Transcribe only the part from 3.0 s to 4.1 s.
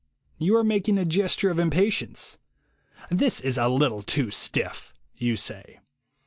"This is a little